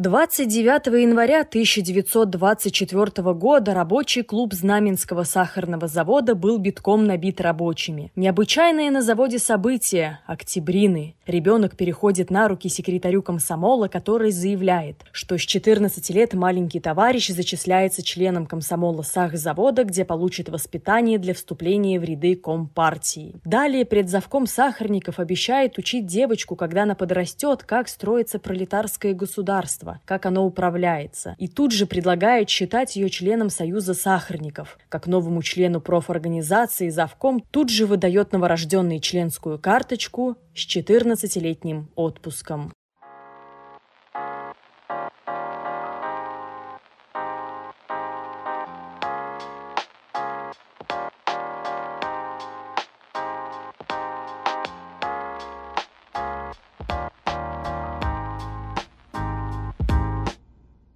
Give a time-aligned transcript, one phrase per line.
[0.00, 8.10] 29 января 1924 года рабочий клуб Знаменского сахарного завода был битком набит рабочими.
[8.16, 11.16] Необычайные на заводе события– октябрины.
[11.26, 18.02] Ребенок переходит на руки секретарю комсомола, который заявляет, что с 14 лет маленький товарищ зачисляется
[18.02, 23.34] членом комсомола сахзавода, где получит воспитание для вступления в ряды Компартии.
[23.44, 30.26] Далее предзавком сахарников обещает учить девочку, когда она подрастет, как строится пролетарское государство общества, как
[30.26, 34.78] оно управляется, и тут же предлагает считать ее членом Союза сахарников.
[34.88, 42.72] Как новому члену профорганизации завком тут же выдает новорожденный членскую карточку с 14-летним отпуском.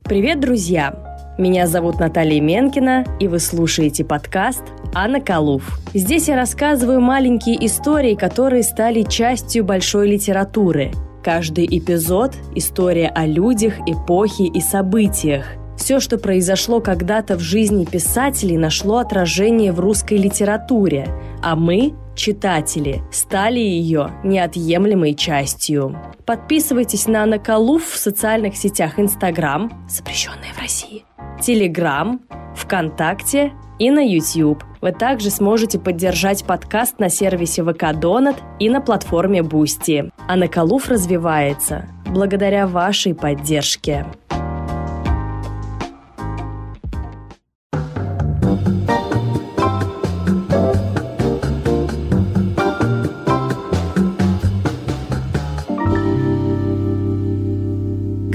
[0.07, 0.95] Привет, друзья!
[1.39, 4.63] Меня зовут Наталья Менкина, и вы слушаете подкаст
[4.95, 5.81] «Анна Калуф».
[5.95, 10.93] Здесь я рассказываю маленькие истории, которые стали частью большой литературы.
[11.23, 15.47] Каждый эпизод– история о людях, эпохе и событиях.
[15.85, 21.07] Все, что произошло когда-то в жизни писателей, нашло отражение в русской литературе,
[21.43, 25.95] а мы, читатели, стали ее неотъемлемой частью.
[26.25, 31.05] Подписывайтесь на Наколув в социальных сетях Инстаграм, запрещенные в России,
[31.43, 32.23] Телеграм,
[32.57, 34.65] ВКонтакте и на YouTube.
[34.81, 40.11] Вы также сможете поддержать подкаст на сервисе VK Donut и на платформе Boosty.
[40.29, 44.07] А Наколув развивается благодаря вашей поддержке.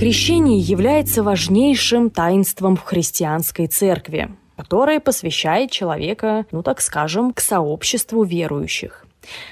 [0.10, 8.24] Крещение является важнейшим таинством в христианской церкви, которое посвящает человека, ну так скажем, к сообществу
[8.24, 9.06] верующих.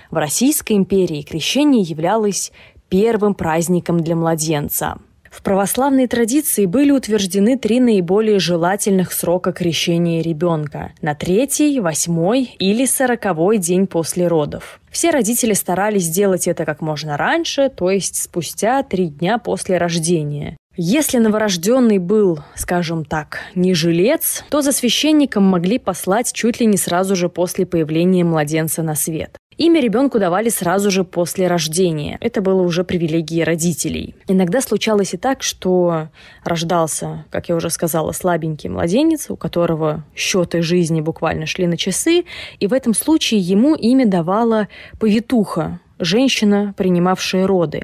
[0.10, 2.52] В Российской империи крещение являлось
[2.90, 4.98] первым праздником для младенца.
[5.32, 12.86] В православной традиции были утверждены три наиболее желательных срока крещения ребенка– на третий, восьмой или
[12.86, 14.80] сороковой день после родов.
[14.90, 20.58] Все родители старались сделать это как можно раньше, то есть спустя три дня после рождения.
[20.80, 26.78] Если новорожденный был, скажем так, не жилец, то за священником могли послать чуть ли не
[26.78, 29.38] сразу же после появления младенца на свет.
[29.58, 32.18] Имя ребенку давали сразу же после рождения.
[32.22, 34.14] Это было уже привилегией родителей.
[34.28, 36.10] Иногда случалось и так, что
[36.44, 42.26] рождался, как я уже сказала, слабенький младенец, у которого счеты жизни буквально шли на часы,
[42.60, 44.68] и в этом случае ему имя давала
[45.00, 47.84] повитуха, женщина, принимавшая роды.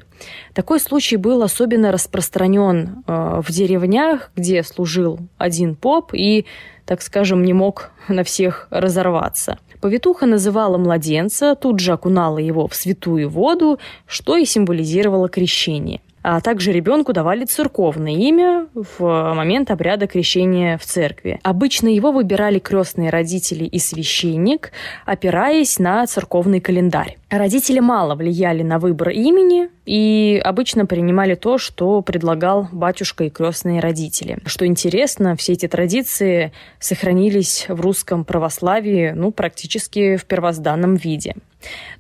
[0.54, 6.46] Такой случай был особенно распространен э, в деревнях, где служил один поп и,
[6.86, 9.60] так скажем, не мог на всех разорваться.
[9.82, 16.40] Повитуха называла младенца, тут же окунала его в святую воду, что и символизировало крещение– а
[16.40, 21.40] также ребенку давали церковное имя в момент обряда крещения в церкви.
[21.44, 24.72] Обычно его выбирали крестные родители и священник,
[25.06, 27.18] опираясь на церковный календарь.
[27.30, 33.82] Родители мало влияли на выбор имени и обычно принимали то, что предлагал батюшка и крестные
[33.82, 34.38] родители.
[34.46, 41.36] Что интересно, все эти традиции сохранились в русском православии ну, практически в первозданном виде.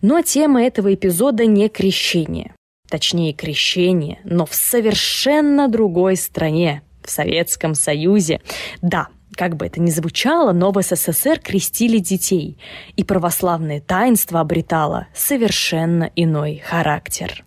[0.01, 2.53] Но тема этого эпизода не крещение
[2.94, 8.40] точнее крещение, но в совершенно другой стране, в Советском Союзе.
[8.84, 12.59] Да, как бы это ни звучало, но в СССР крестили детей,
[12.96, 17.44] и православное таинство обретало совершенно иной характер.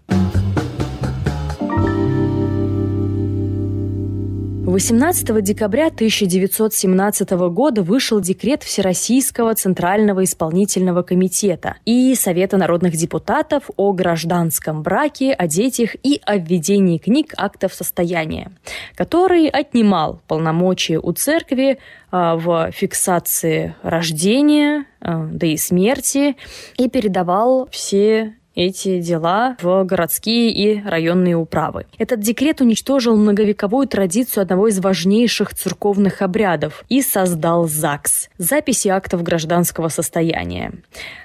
[4.76, 13.94] 18 декабря 1917 года вышел декрет Всероссийского Центрального исполнительного комитета и Совета народных депутатов о
[13.94, 18.53] гражданском браке, о детях и о введении книг актов состояния,
[18.94, 21.78] который отнимал полномочия у церкви
[22.10, 26.36] а, в фиксации рождения, а, да и смерти,
[26.77, 31.86] и передавал все эти дела в городские и районные управы.
[31.98, 39.22] Этот декрет уничтожил многовековую традицию одного из важнейших церковных обрядов и создал ЗАГС– записи актов
[39.22, 40.72] гражданского состояния.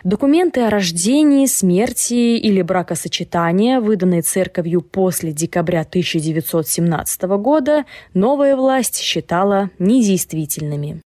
[0.04, 9.70] Документы о рождении, смерти или бракосочетании, выданные церковью после декабря 1917 года, новая власть считала
[9.80, 11.02] недействительными.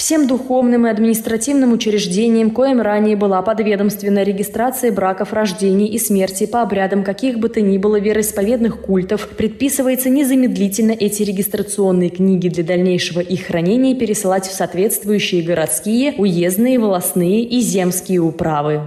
[0.00, 6.62] Всем духовным и административным учреждениям, коим ранее была подведомственная регистрация браков, рождений и смерти по
[6.62, 13.20] обрядам каких бы то ни было вероисповедных культов, предписывается незамедлительно эти регистрационные книги для дальнейшего
[13.20, 18.80] их хранения пересылать в соответствующие городские, уездные, волостные и земские управы.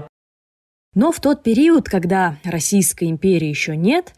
[0.96, 4.14] Но в тот период, когда Российской империи еще нет,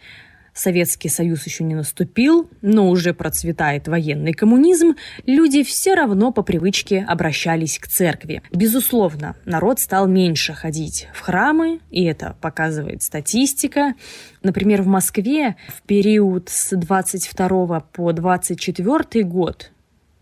[0.55, 7.03] Советский Союз еще не наступил, но уже процветает военный коммунизм, люди все равно по привычке
[7.07, 8.41] обращались к церкви.
[8.51, 13.95] Безусловно, народ стал меньше ходить в храмы, и это показывает статистика.
[14.43, 19.71] Например, в Москве в период с 22 по 24 год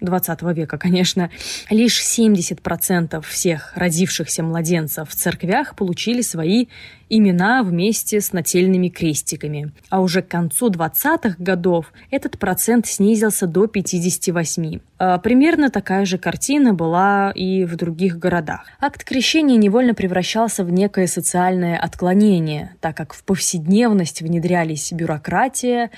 [0.04, 1.32] 20 века, конечно,
[1.70, 6.68] лишь 70% всех родившихся младенцев в церквях получили свои
[7.10, 9.72] имена вместе с нательными крестиками.
[9.90, 14.80] А уже к концу 20-х годов этот процент снизился до 58.
[14.98, 18.66] А примерно такая же картина была и в других городах.
[18.80, 25.92] Акт крещения невольно превращался в некое социальное отклонение, так как в повседневность внедрялись бюрократия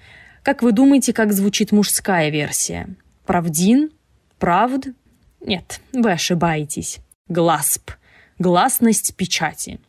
[0.46, 2.86] Как вы думаете, как звучит мужская версия?
[3.26, 3.90] Правдин?
[4.38, 4.86] Правд?
[5.40, 6.98] Нет, вы ошибаетесь.
[7.26, 7.90] Гласп.
[8.38, 9.80] Гласность печати.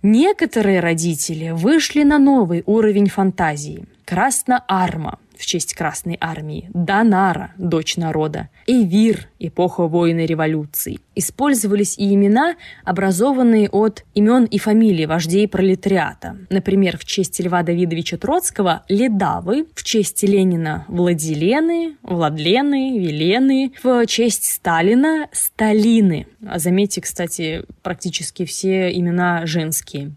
[0.00, 3.84] Некоторые родители вышли на новый уровень фантазии.
[4.04, 11.00] Красна-арма в честь Красной армии, Донара, дочь народа, Эвир, эпоха войны революции.
[11.14, 16.36] Использовались и имена, образованные от имен и фамилий вождей пролетариата.
[16.50, 24.44] Например, в честь Льва Давидовича Троцкого– Ледавы, в честь Ленина– Владилены, Владлены, Велены, в честь
[24.44, 26.26] Сталина– Сталины.
[26.46, 30.12] А заметьте, кстати, практически все имена женские.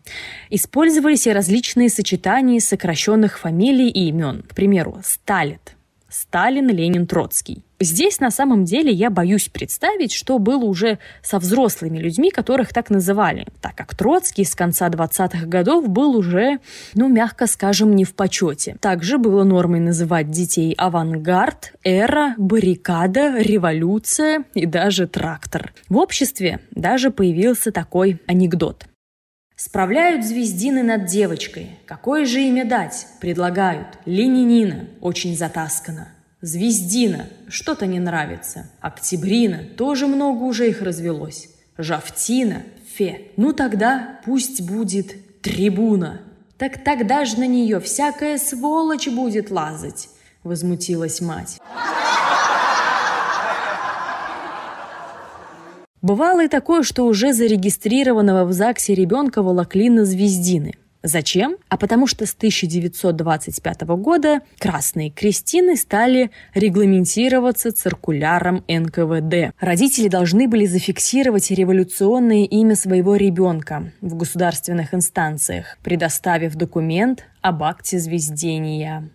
[0.49, 4.43] Использовались и различные сочетания сокращенных фамилий и имен.
[4.47, 5.75] К примеру, Сталит.
[6.11, 7.63] Сталин, Ленин, Троцкий.
[7.79, 12.91] Здесь на самом деле я боюсь представить, что было уже со взрослыми людьми, которых так
[12.91, 16.59] называли, так как Троцкий с конца 20-х годов был уже,
[16.93, 18.75] ну, мягко скажем, не в почете.
[18.79, 25.73] Также было нормой называть детей авангард, эра, баррикада, революция и даже трактор.
[25.89, 28.85] В обществе даже появился такой анекдот.
[29.63, 31.77] Справляют звездины над девочкой.
[31.85, 33.05] Какое же имя дать?
[33.19, 33.89] Предлагают.
[34.05, 34.87] Ленинина.
[35.01, 36.07] Очень затаскано.
[36.41, 37.27] Звездина.
[37.47, 38.71] Что-то не нравится.
[38.79, 39.65] Октябрина.
[39.77, 41.47] Тоже много уже их развелось.
[41.77, 42.63] Жавтина.
[42.95, 43.27] Фе.
[43.37, 46.21] Ну тогда пусть будет трибуна.
[46.57, 50.09] Так тогда же на нее всякая сволочь будет лазать.
[50.43, 51.59] Возмутилась мать.
[56.01, 60.73] Бывало и такое, что уже зарегистрированного в ЗАГСе ребенка волокли на звездины.
[61.03, 61.57] Зачем?
[61.67, 69.53] А потому что с 1925 года красные крестины стали регламентироваться циркуляром НКВД.
[69.59, 77.97] Родители должны были зафиксировать революционное имя своего ребенка в государственных инстанциях, предоставив документ об акте
[77.97, 79.09] звездения.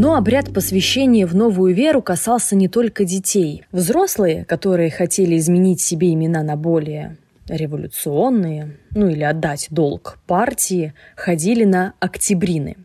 [0.00, 3.64] Но обряд посвящения в новую веру касался не только детей.
[3.70, 11.64] Взрослые, которые хотели изменить себе имена на более революционные, ну или отдать долг партии, ходили
[11.64, 12.78] на октябрины.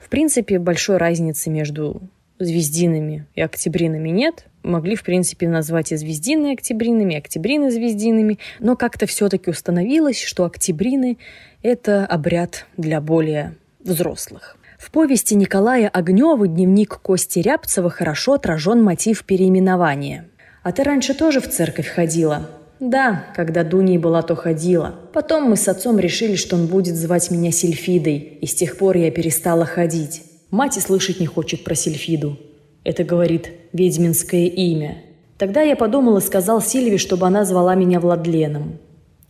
[0.00, 2.02] В принципе, большой разницы между
[2.38, 4.46] звездинами и октябринами нет.
[4.62, 10.44] Могли, в принципе, назвать и звездины октябринами, и октябрины звездинами, но как-то все-таки установилось, что
[10.44, 11.18] октябрины–
[11.64, 14.56] это обряд для более взрослых.
[14.80, 20.30] В повести Николая Огнева «Дневник Кости Рябцева» хорошо отражен мотив переименования.
[20.62, 22.48] «А ты раньше тоже в церковь ходила?»
[22.80, 24.94] «Да, когда Дуней была, то ходила.
[25.12, 28.96] Потом мы с отцом решили, что он будет звать меня Сильфидой, и с тех пор
[28.96, 30.22] я перестала ходить.
[30.50, 32.38] Мать и слышать не хочет про Сильфиду.
[32.82, 34.96] Это, говорит, ведьминское имя.
[35.36, 38.78] Тогда я подумал и сказал Сильве, чтобы она звала меня Владленом.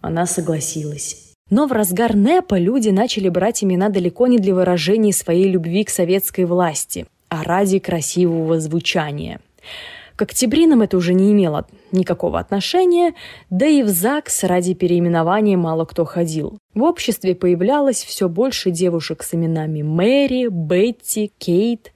[0.01, 1.30] Она согласилась.
[1.51, 5.91] Но в разгар НЭПа люди начали брать имена далеко не для выражения своей любви к
[5.91, 9.41] советской власти, а ради красивого звучания.
[10.15, 13.15] К октябринам это уже не имело никакого отношения,
[13.49, 16.59] да и в ЗАГС ради переименования мало кто ходил.
[16.75, 21.93] В обществе появлялось все больше девушек с именами Мэри, Бетти, Кейт.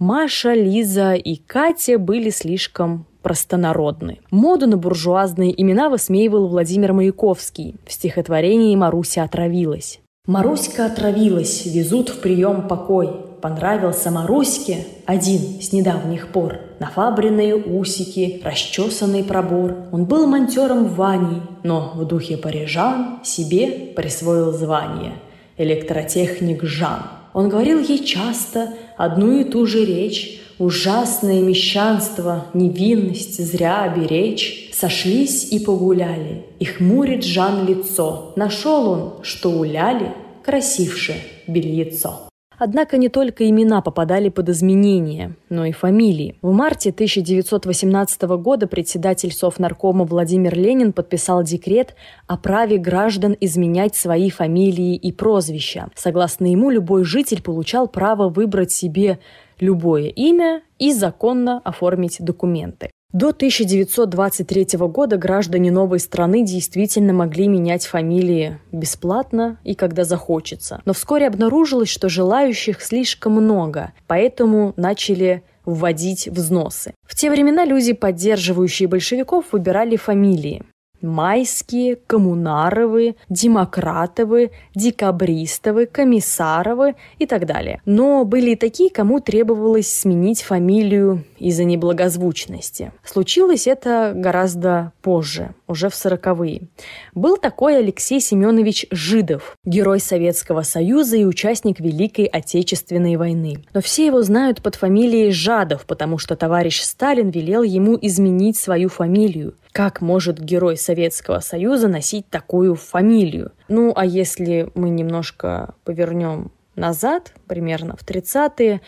[0.00, 4.18] Маша, Лиза и Катя были слишком простонародны.
[4.30, 10.00] Моду на буржуазные имена высмеивал Владимир Маяковский в стихотворении «Маруся отравилась».
[10.26, 13.10] «Маруська отравилась, везут в прием покой.
[13.40, 16.58] Понравился Маруське один с недавних пор.
[16.78, 19.76] Нафабренные усики, расчесанный пробор.
[19.92, 25.14] Он был монтером в Ване, но в духе парижан себе присвоил звание.
[25.56, 27.02] Электротехник Жан.
[27.32, 35.52] Он говорил ей часто одну и ту же речь, Ужасное мещанство, невинность зря беречь, Сошлись
[35.52, 38.32] и погуляли, и хмурит Жан лицо.
[38.36, 40.12] Нашел он, что уляли,
[40.42, 42.30] красивше бельецо.
[42.56, 46.36] Однако не только имена попадали под изменения, но и фамилии.
[46.42, 51.94] В марте 1918 года председатель Совнаркома Владимир Ленин подписал декрет
[52.26, 55.88] о праве граждан изменять свои фамилии и прозвища.
[55.94, 59.20] Согласно ему, любой житель получал право выбрать себе
[59.60, 62.90] любое имя и законно оформить документы.
[63.12, 70.80] До 1923 года граждане новой страны действительно могли менять фамилии бесплатно и когда захочется.
[70.84, 76.94] Но вскоре обнаружилось, что желающих слишком много, поэтому начали вводить взносы.
[77.04, 80.62] В те времена люди, поддерживающие большевиков, выбирали фамилии.
[81.02, 87.80] Майские, Коммунаровы, Демократовы, Декабристовы, Комиссаровы и так далее.
[87.84, 92.92] Но были и такие, кому требовалось сменить фамилию из-за неблагозвучности.
[93.04, 96.68] Случилось это гораздо позже, уже в сороковые.
[97.14, 103.64] Был такой Алексей Семенович Жидов, герой Советского Союза и участник Великой Отечественной войны.
[103.72, 108.88] Но все его знают под фамилией Жадов, потому что товарищ Сталин велел ему изменить свою
[108.88, 109.54] фамилию.
[109.72, 113.52] Как может герой Советского Союза носить такую фамилию?
[113.68, 118.80] Ну, а если мы немножко повернем назад, примерно в 30-е,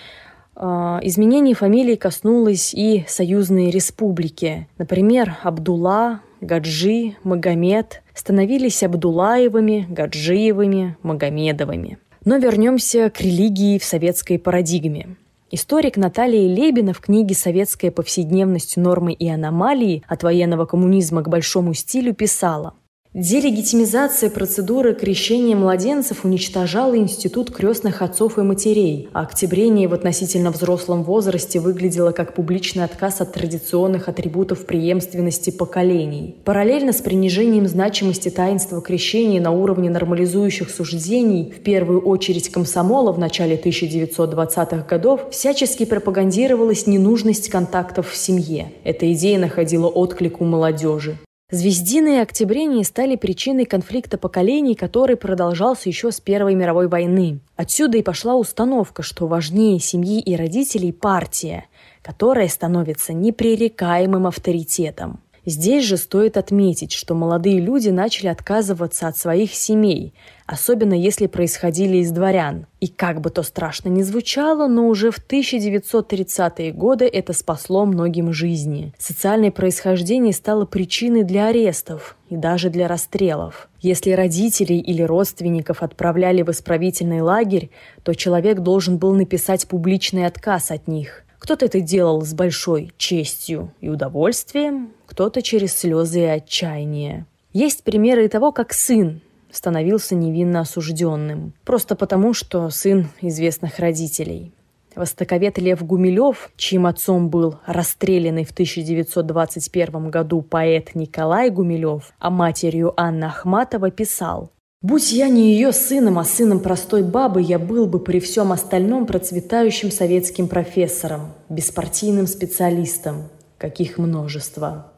[0.54, 4.68] а, изменений фамилий коснулось и союзные республики.
[4.78, 11.98] Например, Абдулла, Гаджи, Магомед становились Абдулаевыми, Гаджиевыми, Магомедовыми.
[12.24, 15.16] Но вернемся к религии в советской парадигме.
[15.54, 20.02] Историк Наталья Лебина в книге «Советская повседневность, нормы и аномалии.
[20.08, 22.72] От военного коммунизма к большому стилю» писала
[23.14, 31.02] Делегитимизация процедуры крещения младенцев уничтожала институт крестных отцов и матерей, а октябрение в относительно взрослом
[31.02, 36.36] возрасте выглядело как публичный отказ от традиционных атрибутов преемственности поколений.
[36.46, 43.18] Параллельно с принижением значимости таинства крещения на уровне нормализующих суждений, в первую очередь комсомола в
[43.18, 48.72] начале 1920-х годов, всячески пропагандировалась ненужность контактов в семье.
[48.84, 51.18] Эта идея находила отклик у молодежи.
[51.52, 57.40] Звездины и октябрения стали причиной конфликта поколений, который продолжался еще с Первой мировой войны.
[57.56, 61.66] Отсюда и пошла установка, что важнее семьи и родителей партия,
[62.00, 65.20] которая становится непререкаемым авторитетом.
[65.44, 70.14] Здесь же стоит отметить, что молодые люди начали отказываться от своих семей,
[70.46, 72.66] особенно если происходили из дворян.
[72.78, 78.32] И как бы то страшно ни звучало, но уже в 1930-е годы это спасло многим
[78.32, 78.94] жизни.
[78.98, 83.68] Социальное происхождение стало причиной для арестов и даже для расстрелов.
[83.80, 87.70] Если родителей или родственников отправляли в исправительный лагерь,
[88.04, 93.72] то человек должен был написать публичный отказ от них– кто-то это делал с большой честью
[93.80, 97.26] и удовольствием, кто-то через слезы и отчаяние.
[97.52, 99.20] Есть примеры того, как сын
[99.50, 104.52] становился невинно осужденным, просто потому, что сын известных родителей.
[104.94, 112.94] Востоковед Лев Гумилев, чьим отцом был расстрелянный в 1921 году поэт Николай Гумилев, а матерью
[112.96, 118.00] Анна Ахматова, писал Будь я не ее сыном, а сыном простой бабы, я был бы
[118.00, 124.92] при всем остальном процветающим советским профессором, беспартийным специалистом, каких множество.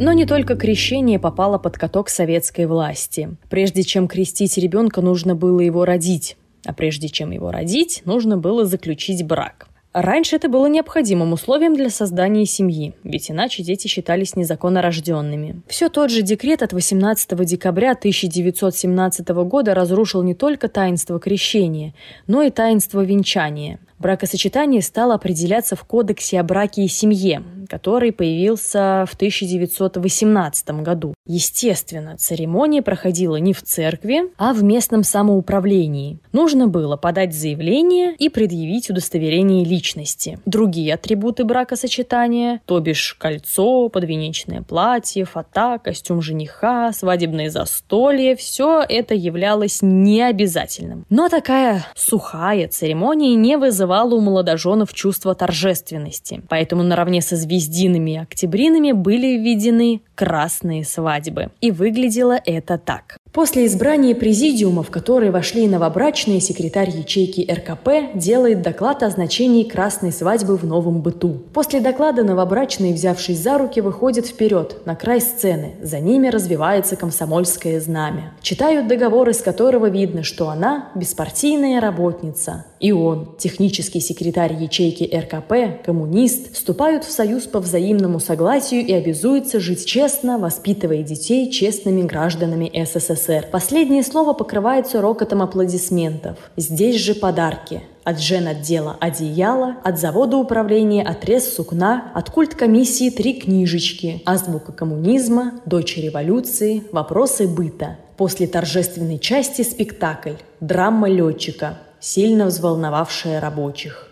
[0.00, 3.30] Но не только крещение попало под каток советской власти.
[3.48, 6.36] Прежде чем крестить ребенка, нужно было его родить.
[6.66, 9.67] А прежде чем его родить, нужно было заключить брак.
[9.94, 15.62] Раньше это было необходимым условием для создания семьи, ведь иначе дети считались незаконно рожденными.
[15.66, 21.94] Все тот же декрет от 18 декабря 1917 года разрушил не только таинство крещения,
[22.26, 23.78] но и таинство венчания.
[23.98, 31.14] Бракосочетание стало определяться в Кодексе о браке и семье, который появился в 1918 году.
[31.26, 36.20] Естественно, церемония проходила не в церкви, а в местном самоуправлении.
[36.30, 40.38] Нужно было подать заявление и предъявить удостоверение личности.
[40.46, 49.14] Другие атрибуты бракосочетания, то бишь кольцо, подвенечное платье, фата, костюм жениха, свадебное застолье, все это
[49.14, 51.04] являлось необязательным.
[51.10, 56.42] Но такая сухая церемония не вызывала у молодоженов чувство торжественности.
[56.48, 61.50] Поэтому наравне со Звездинами и Октябринами были введены красные свадьбы.
[61.60, 63.17] И выглядело это так.
[63.32, 70.12] После избрания президиума, в который вошли новобрачные, секретарь ячейки РКП делает доклад о значении красной
[70.12, 71.42] свадьбы в новом быту.
[71.52, 75.74] После доклада новобрачные, взявшись за руки, выходят вперед, на край сцены.
[75.82, 78.32] За ними развивается комсомольское знамя.
[78.40, 82.64] Читают договор, из которого видно, что она– беспартийная работница.
[82.80, 89.60] И он, технический секретарь ячейки РКП, коммунист, вступают в союз по взаимному согласию и обязуются
[89.60, 93.17] жить честно, воспитывая детей честными гражданами СССР.
[93.18, 93.46] СССР.
[93.50, 96.38] Последнее слово покрывается рокотом аплодисментов.
[96.56, 97.82] Здесь же подарки.
[98.04, 105.98] От жен-отдела одеяло, от завода управления отрез сукна, от культ-комиссии три книжечки, азбука коммунизма, дочь
[105.98, 107.98] революции, вопросы быта.
[108.16, 114.07] После торжественной части спектакль «Драма летчика», сильно взволновавшая рабочих.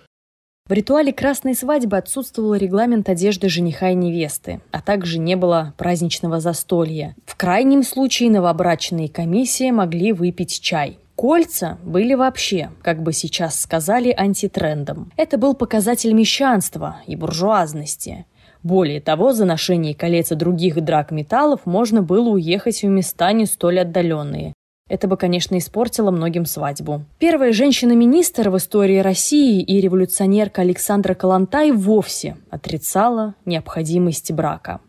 [0.69, 6.41] В ритуале красной свадьбы отсутствовал регламент одежды жениха и невесты, а также не было праздничного
[6.41, 7.15] застолья.
[7.25, 10.99] В крайнем случае новобрачные комиссии могли выпить чай.
[11.15, 15.13] Кольца были вообще, как бы сейчас сказали, антитрендом.
[15.17, 18.27] Это был показатель мещанства и буржуазности.
[18.65, 23.81] Более того, за ношение колец и других драгметаллов можно было уехать в места не столь
[23.81, 24.53] отдаленные,
[24.89, 27.05] это бы, конечно, испортило многим свадьбу.
[27.19, 34.81] Первая женщина-министр в истории России и революционерка Александра Калантай вовсе отрицала необходимость брака.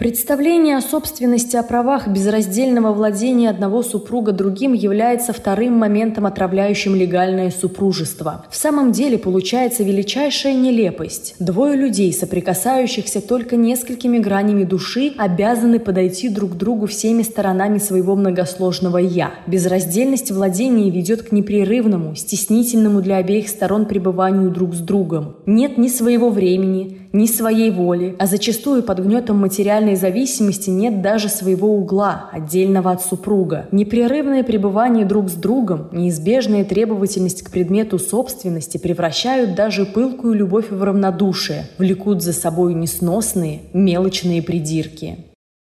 [0.00, 7.50] Представление о собственности, о правах безраздельного владения одного супруга другим является вторым моментом, отравляющим легальное
[7.50, 8.46] супружество.
[8.48, 11.34] В самом деле получается величайшая нелепость.
[11.38, 18.16] Двое людей, соприкасающихся только несколькими гранями души, обязаны подойти друг к другу всеми сторонами своего
[18.16, 19.34] многосложного «я».
[19.46, 25.36] Безраздельность владения ведет к непрерывному, стеснительному для обеих сторон пребыванию друг с другом.
[25.44, 31.28] Нет ни своего времени, ни своей воли, а зачастую под гнетом материальной зависимости нет даже
[31.28, 33.66] своего угла, отдельного от супруга.
[33.72, 40.82] Непрерывное пребывание друг с другом, неизбежная требовательность к предмету собственности превращают даже пылкую любовь в
[40.82, 45.26] равнодушие, влекут за собой несносные, мелочные придирки.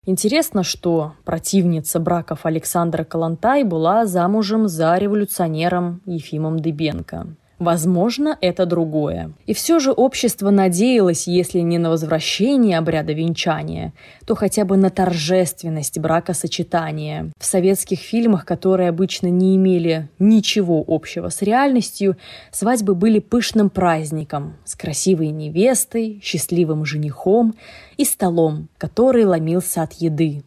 [0.08, 7.36] Интересно, что противница браков Александра Калантай была замужем за революционером Ефимом Дыбенко.
[7.62, 9.34] Возможно, это другое.
[9.46, 13.94] И все же общество надеялось, если не на возвращение обряда венчания,
[14.26, 17.32] то хотя бы на торжественность бракосочетания.
[17.38, 22.18] В советских фильмах, которые обычно не имели ничего общего с реальностью,
[22.52, 27.54] свадьбы были пышным праздником с красивой невестой, счастливым женихом
[27.96, 30.42] и столом, который ломился от еды.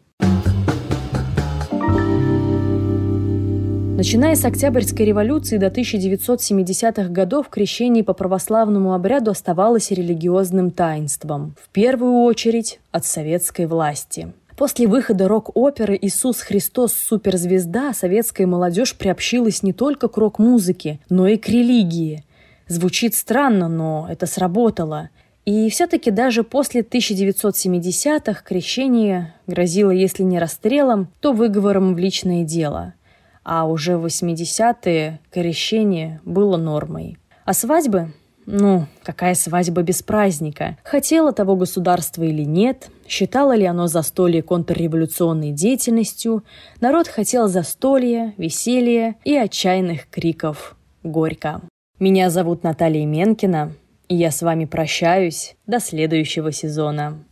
[3.96, 11.68] Начиная с Октябрьской революции до 1970-х годов крещение по православному обряду оставалось религиозным таинством, в
[11.68, 14.33] первую очередь от советской власти.
[14.57, 16.92] После выхода рок-оперы «Иисус Христос.
[16.92, 22.24] Суперзвезда» советская молодежь приобщилась не только к рок-музыке, но и к религии.
[22.66, 25.11] Звучит странно, но это сработало.
[25.44, 32.94] И все-таки даже после 1970-х крещение грозило, если не расстрелом, то выговором в личное дело–
[33.44, 37.18] а уже в 80-е крещение было нормой.
[37.44, 38.12] А свадьбы?
[38.46, 40.76] Ну, какая свадьба без праздника?
[40.85, 42.90] Хотело того государство или нет?
[43.09, 46.44] Считало ли оно застолье контрреволюционной деятельностью?
[46.80, 50.76] Народ хотел застолья, веселья и отчаянных криков.
[51.02, 51.62] Горько.
[51.98, 53.72] Меня зовут Наталья Менкина,
[54.09, 57.24] и я с вами прощаюсь до следующего сезона.